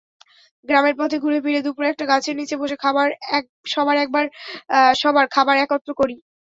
গ্রামের 0.65 0.95
পথে 0.99 1.17
ঘুরেফিরে 1.19 1.59
দুপুরে 1.65 1.87
একটা 1.89 2.05
গাছের 2.11 2.35
নিচে 2.39 2.55
বসে 2.61 2.75
সবার 4.95 5.25
খাবার 5.35 5.55
একত্র 5.59 5.89
করি। 5.99 6.15